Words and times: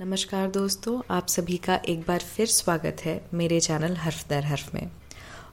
नमस्कार 0.00 0.50
दोस्तों, 0.50 1.00
आप 1.10 1.26
सभी 1.26 1.56
का 1.56 1.74
एक 1.88 2.00
बार 2.00 2.18
फिर 2.18 2.46
स्वागत 2.46 2.96
है 3.04 3.28
मेरे 3.34 3.60
चैनल 3.60 3.96
हर्फ 3.96 4.28
दर 4.28 4.44
हर्फ 4.44 4.74
में, 4.74 4.90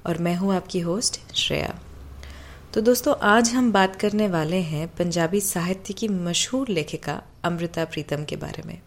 और 0.05 0.17
मैं 0.17 0.35
हूँ 0.35 0.53
आपकी 0.55 0.79
होस्ट 0.79 1.19
श्रेया। 1.35 1.79
तो 2.73 2.81
दोस्तों, 2.81 3.13
आज 3.21 3.49
हम 3.49 3.71
बात 3.71 3.95
करने 3.95 4.27
वाले 4.27 4.61
हैं 4.61 4.87
पंजाबी 4.87 5.41
साहित्य 5.41 5.93
की 5.93 6.07
मशहूर 6.07 6.69
लेखिका 6.69 7.21
अमृता 7.43 7.85
प्रीतम 7.85 8.23
के 8.23 8.35
बारे 8.35 8.63
में। 8.67 8.81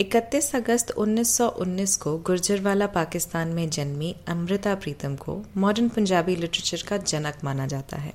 31 0.00 0.54
अगस्त 0.56 0.90
1919 0.90 1.96
को 1.96 2.18
गुर्जरवाला 2.18 2.86
पाकिस्तान 2.86 3.48
में 3.48 3.68
जन्मी 3.70 4.14
अमृता 4.28 4.74
प्रीतम 4.74 5.16
को 5.16 5.42
मॉडर्न 5.56 5.88
पंजाबी 5.88 6.36
लिटरेचर 6.36 6.88
का 6.88 6.96
जनक 6.96 7.44
माना 7.44 7.66
जाता 7.66 7.96
है। 7.96 8.14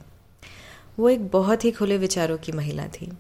वो 1.00 1.10
एक 1.10 1.28
बहुत 1.28 1.66
ही 1.66 1.72
खुले 1.72 1.98
विचारों 1.98 2.38
की 2.38 2.52
महिला 2.52 2.88
थी। 2.88 3.12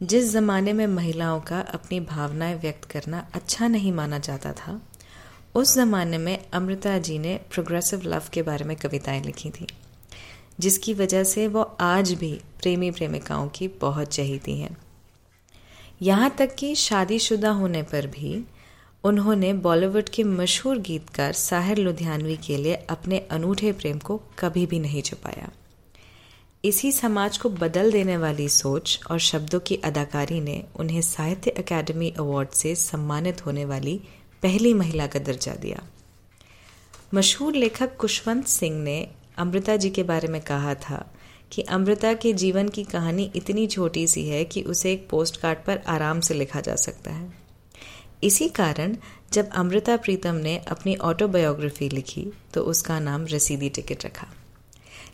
जिस 0.00 0.24
ज़माने 0.24 0.72
में 0.72 0.86
महिलाओं 0.86 1.40
का 1.40 1.58
अपनी 1.60 1.98
भावनाएँ 2.00 2.54
व्यक्त 2.54 2.84
करना 2.84 3.26
अच्छा 3.34 3.66
नहीं 3.68 3.92
माना 3.92 4.18
जाता 4.18 4.52
था, 4.52 4.80
उस 5.54 5.74
ज़माने 5.74 6.18
में 6.18 6.38
अमृता 6.52 6.98
जी 6.98 7.18
ने 7.18 7.36
प्रोग्रेसिव 7.50 8.02
लव 8.04 8.22
के 8.32 8.42
बारे 8.42 8.64
में 8.64 8.76
कविताएँ 8.76 9.22
लिखी 9.22 9.50
थी, 9.50 9.66
जिसकी 10.60 10.94
वजह 10.94 11.24
से 11.24 11.46
वो 11.48 11.62
आज 11.80 12.12
भी 12.12 12.32
प्रेमी 12.62 12.90
प्रेमिकाओं 12.90 13.48
की 13.48 13.68
बहुत 13.80 14.08
चहीती 14.08 14.58
हैं। 14.58 14.76
यहाँ 16.02 16.30
तक 16.30 16.54
कि 16.54 16.74
शादीशुदा 16.74 17.50
होने 17.50 17.82
पर 17.82 18.06
भी 18.06 18.44
उन्होंने 19.04 19.52
बॉलीवुड 19.52 20.08
के 20.08 20.24
मशहूर 20.24 20.78
गीतकार 20.78 21.32
साहिर 21.32 21.78
लुधियानवी 21.78 22.36
के 22.36 22.56
लिए 22.56 22.74
अपने 22.90 23.18
अनूठे 23.30 23.72
प्रेम 23.72 23.98
को 23.98 24.20
कभी 24.38 24.66
भी 24.66 24.78
नहीं 24.78 25.02
छुपाया। 25.02 25.50
इसी 26.64 26.92
समाज 26.92 27.38
को 27.38 27.48
बदल 27.48 27.92
देने 27.92 28.16
वाली 28.16 28.48
सोच 28.48 28.98
और 29.10 29.18
शब्दों 29.18 29.60
की 29.60 29.76
अदाकारी 29.76 30.40
ने 30.40 30.64
उन्हें 30.76 31.00
साहित्य 31.02 31.50
अकादमी 31.50 32.10
अवार्ड 32.10 32.48
से 32.48 32.74
सम्मानित 32.74 33.46
होने 33.46 33.64
वाली 33.64 34.00
पहली 34.42 34.74
महिला 34.74 35.06
का 35.06 35.18
दर्जा 35.18 35.54
दिया। 35.54 35.82
मशहूर 37.14 37.54
लेखक 37.54 37.96
कुशवंत 37.96 38.46
सिंह 38.46 38.82
ने 38.82 39.08
अमृता 39.38 39.76
जी 39.76 39.90
के 39.90 40.02
बारे 40.02 40.28
में 40.28 40.40
कहा 40.40 40.74
था 40.74 41.04
कि 41.52 41.62
अमृता 41.62 42.12
के 42.14 42.32
जीवन 42.32 42.68
की 42.68 42.84
कहानी 42.84 43.30
इतनी 43.36 43.66
छोटी 43.66 44.06
सी 44.06 44.28
है 44.28 44.44
कि 44.44 44.62
उसे 44.62 44.92
एक 44.92 45.08
पोस्ट 45.08 45.40
कार्ड 45.40 45.58
पर 45.58 45.80
आराम 45.86 46.20
से 46.20 46.34
लिखा 46.34 46.60
जा 46.60 46.76
सकता 46.76 47.12
है। 47.12 47.32
इसी 48.22 48.48
कारण 48.48 48.96
जब 49.32 49.50
अमृता 49.52 49.96
प्रीतम 49.96 50.34
ने 50.34 50.56
अपनी 50.68 50.96
ऑटोबायोग्राफी 50.96 51.88
लिखी 51.88 52.26
तो 52.54 52.62
उसका 52.62 52.98
नाम 53.00 53.26
रसीदी 53.26 53.68
टिकट 53.68 54.04
रखा। 54.04 54.26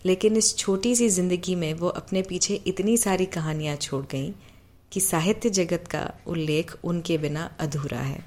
लेकिन 0.07 0.37
इस 0.37 0.57
छोटी 0.57 0.95
सी 0.97 1.09
ज़िंदगी 1.09 1.55
में 1.55 1.73
वो 1.75 1.89
अपने 1.89 2.23
पीछे 2.23 2.55
इतनी 2.67 2.97
सारी 2.97 3.27
कहानियाँ 3.27 3.77
छोड़ 3.77 4.05
गई 4.07 4.33
कि 4.93 5.01
साहित्य 5.01 5.51
जगत 5.51 5.87
का 5.91 6.11
उल्लेख 6.27 6.77
उनके 6.85 7.19
बिना 7.19 7.51
अधूरा 7.61 7.99
है। 7.99 8.25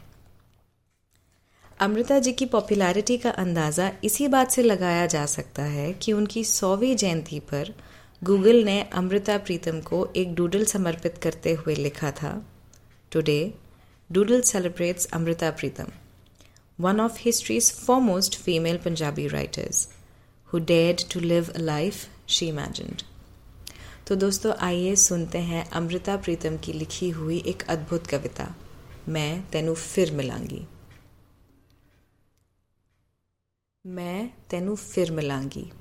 अमृता 1.79 2.19
जी 2.19 2.31
की 2.33 2.45
पॉपुलैरिटी 2.45 3.17
का 3.17 3.29
अंदाज़ा 3.29 3.91
इसी 4.03 4.27
बात 4.27 4.51
से 4.51 4.63
लगाया 4.63 5.05
जा 5.05 5.25
सकता 5.25 5.63
है 5.63 5.91
कि 5.93 6.13
उनकी 6.13 6.43
सौवीं 6.43 6.95
जयंती 6.95 7.39
पर 7.51 7.73
गूगल 8.21 8.63
ने 8.63 8.81
अमृता 8.93 9.37
प्रीतम 9.37 9.79
को 9.81 10.05
एक 10.15 10.35
डूडल 10.35 10.65
समर्पित 10.65 11.17
करते 11.17 11.53
हुए 11.53 11.75
लिखा 11.75 12.11
था 12.11 12.31
today 13.11 13.53
doodle 14.09 14.41
celebrates 14.41 15.05
Amrita 15.13 15.49
Pritam 15.51 15.91
one 16.79 16.99
of 16.99 17.17
history's 17.19 17.71
foremost 17.75 18.37
female 18.39 18.77
Punjabi 18.77 19.27
writers 19.27 19.87
who 20.53 20.65
dead 20.65 20.97
to 21.13 21.19
live 21.19 21.49
a 21.49 21.57
life 21.57 22.09
she 22.27 22.51
imagined. 22.51 23.03
तो 24.07 24.15
दोस्तों, 24.15 24.53
आइए 24.53 24.95
सुनते 24.95 25.37
हैं 25.37 25.69
अमृता 25.69 26.17
प्रीतम 26.17 26.57
की 26.57 26.73
लिखी 26.73 27.09
हुई 27.09 27.43
एक 27.47 27.63
अद्भुत 27.63 28.07
कविता। 28.07 28.55
मैं 29.07 29.49
तेनू 29.49 29.73
फिर 29.73 30.11
मिलांगी। 30.11 30.67
मैं 33.85 34.33
तेनू 34.49 34.75
फिर 34.75 35.11
मिलांगी। 35.11 35.71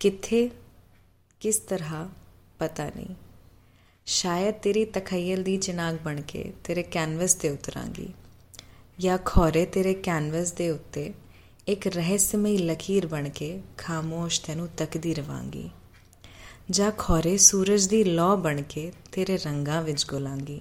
किथे, 0.00 0.52
किस 1.40 1.68
तरह, 1.68 2.10
पता 2.60 2.86
नहीं। 2.86 3.16
शायद 4.06 4.54
तेरी 4.54 4.84
तखयल 4.84 5.42
दी 5.42 5.58
चिनाग 5.58 6.00
बन 6.00 6.18
के 6.18 6.38
तेरे 6.38 6.82
कैनवस 6.82 7.36
ते 7.36 7.50
उतरांगी। 7.50 8.14
या 9.00 9.16
खौरे 9.16 9.66
तेरे 9.66 9.94
कैनवस 9.94 10.52
दे 10.52 10.70
उत्ते 10.70 11.14
ਇੱਕ 11.68 11.86
ਰਹੱਸਮਈ 11.86 12.58
ਲਕੀਰ 12.58 13.06
ਬਣ 13.06 13.28
ਕੇ 13.28 13.60
ਖਾਮੋਸ਼ 13.78 14.40
ਤੈਨੂੰ 14.40 14.68
ਤੱਕਦੀ 14.76 15.14
ਰਵਾਂਗੀ। 15.14 15.70
ਜਾਂ 16.70 16.92
ਖੋਰੇ 16.98 17.36
ਸੂਰਜ 17.36 17.86
ਦੀ 17.86 18.04
ਲੌ 18.04 18.36
ਬਣ 18.36 18.62
ਕੇ 18.62 18.92
ਤੇਰੇ 19.12 19.36
ਰੰਗਾਂ 19.36 19.82
ਵਿੱਚ 19.82 20.06
ਗੁਲਾਂਗੀ। 20.06 20.60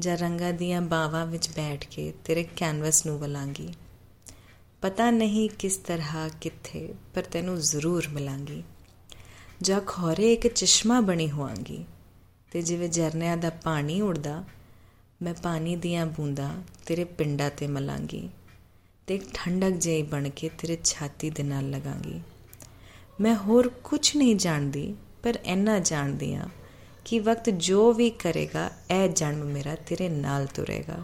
ਜਾਂ 0.00 0.16
ਰੰਗਾਂ 0.18 0.52
ਦੀਆਂ 0.52 0.82
ਬਾਵਾਂ 0.82 1.26
ਵਿੱਚ 1.26 1.48
ਬੈਠ 1.48 1.86
ਕੇ 1.86 2.12
ਤੇਰੇ 2.24 2.48
ਕੈਨਵਸ 2.56 3.06
ਨੂੰ 3.06 3.20
ਬਲਾਂਗੀ। 3.20 3.74
ਪਤਾ 4.82 5.10
ਨਹੀਂ 5.10 5.50
ਕਿਸ 5.58 5.76
ਤਰ੍ਹਾਂ 5.76 6.28
ਕਿੱਥੇ, 6.40 6.94
ਪਰ 7.14 7.22
ਤੈਨੂੰ 7.22 7.60
ਜ਼ਰੂਰ 7.60 8.08
ਮਿਲਾਂਗੀ। 8.08 8.62
ਜਾਂ 9.62 9.80
ਖੋਰੇ 9.86 10.32
ਇੱਕ 10.32 10.46
ਚਸ਼ਮਾ 10.46 11.00
ਬਣੀ 11.00 11.30
ਹੋਵਾਂਗੀ 11.30 11.84
ਤੇ 12.50 12.62
ਜਿਵੇਂ 12.62 12.88
ਝਰਨਿਆਂ 12.88 13.36
ਦਾ 13.36 13.50
ਪਾਣੀ 13.50 14.00
ਉੜਦਾ, 14.00 14.44
ਮੈਂ 15.22 15.34
ਪਾਣੀ 15.34 15.76
ਦੀਆਂ 15.76 16.06
ਬੂੰਦਾਂ 16.06 16.62
ਤੇਰੇ 16.86 17.04
ਪਿੰਡਾਂ 17.04 17.50
ਤੇ 17.50 17.66
ਮਲਾਂਗੀ। 17.66 18.28
ਤੇ 19.10 19.14
ਇੱਕ 19.14 19.24
ਠੰਡਕ 19.34 19.70
ਜਿਹੀ 19.70 20.02
ਬਣ 20.02 20.28
ਕੇ 20.28 20.48
ਤੇਰੇ 20.48 20.78
ਛਾਤੀ 20.84 21.30
ਦੇ 21.30 21.42
ਨਾਲ 21.42 21.70
ਲਗਾਂਗੀ। 21.70 22.20
ਮੈਂ 23.20 23.34
ਹੋਰ 23.36 23.68
ਕੁਝ 23.68 24.16
ਨਹੀਂ 24.16 24.36
ਜਾਣਦੀ, 24.36 24.94
ਪਰ 25.22 25.38
ਇੰਨਾ 25.44 25.78
ਜਾਣਦੀ 25.78 26.34
ਆ 26.34 26.46
ਕਿ 27.04 27.18
ਵਕਤ 27.20 27.50
ਜੋ 27.50 27.92
ਵੀ 27.92 28.10
ਕਰੇਗਾ, 28.10 28.70
ਇਹ 28.90 29.08
ਜਨਮ 29.08 29.44
ਮੇਰਾ 29.44 29.74
ਤੇਰੇ 29.74 30.08
ਨਾਲ 30.08 30.46
ਤੁਰੇਗਾ। 30.46 31.02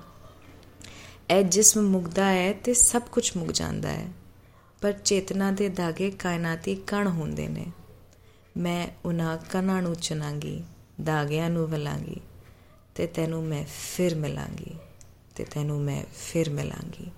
ਇਹ 1.31 1.45
ਜਿਸਮ 1.45 1.89
ਮੁਕਦਾ 1.89 2.25
ਹੈ 2.25 2.53
ਤੇ 2.53 2.75
ਸਭ 2.75 3.03
ਕੁਝ 3.03 3.37
ਮੁਕ 3.37 3.53
ਜਾਂਦਾ 3.53 3.93
ਹੈ, 3.93 4.09
ਪਰ 4.81 4.93
ਚੇਤਨਾ 4.93 5.51
ਦੇ 5.51 5.69
ਧਾਗੇ 5.69 6.11
ਕਾਇਨਾਤੀ 6.11 6.75
ਕਣ 6.75 7.09
ਹੁੰਦੇ 7.09 7.49
ਨੇ। 7.49 7.67
ਮੈਂ 8.57 8.89
ਉਹਨਾਂ 9.05 9.39
ਕਣਾਂ 9.51 9.83
ਨੂੰ 9.83 9.95
ਚੁਣਾਂਗੀ 9.95 10.65
ਧਾਗਿਆਂ 11.05 11.51
ਨੂੰ 11.51 11.67
ਵਲਾਂਗੀ 11.67 12.21
ਤੇ 12.95 13.07
ਤੈਨੂੰ 13.07 13.45
ਮੈਂ 13.45 13.65
ਫਿਰ 13.97 14.15
ਮਿਲਾਂਗੀ 14.15 14.75
ਤੇ 15.35 15.45
ਤੈਨੂੰ 15.45 15.83
ਮੈਂ 15.83 16.05
ਫਿਰ 16.15 16.51
ਮਿਲਾਂਗੀ। 16.51 17.11